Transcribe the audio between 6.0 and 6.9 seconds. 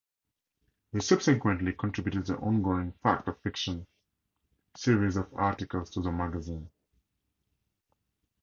the magazine.